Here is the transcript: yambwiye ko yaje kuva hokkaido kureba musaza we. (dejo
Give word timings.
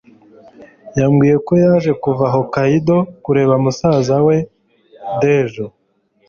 yambwiye 0.99 1.35
ko 1.45 1.53
yaje 1.63 1.91
kuva 2.03 2.25
hokkaido 2.33 2.97
kureba 3.23 3.53
musaza 3.63 4.17
we. 4.25 4.37
(dejo 5.23 5.65